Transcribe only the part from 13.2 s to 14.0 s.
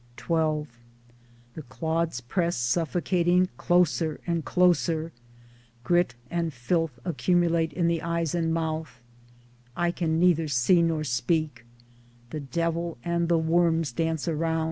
the worms